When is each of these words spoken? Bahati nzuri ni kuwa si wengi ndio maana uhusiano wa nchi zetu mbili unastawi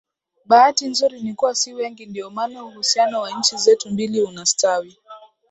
Bahati 0.45 0.85
nzuri 0.87 1.21
ni 1.21 1.33
kuwa 1.33 1.55
si 1.55 1.73
wengi 1.73 2.05
ndio 2.05 2.29
maana 2.29 2.65
uhusiano 2.65 3.21
wa 3.21 3.31
nchi 3.31 3.57
zetu 3.57 3.89
mbili 3.89 4.21
unastawi 4.21 4.97